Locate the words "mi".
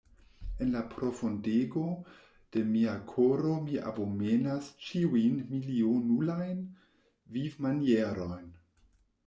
3.67-3.77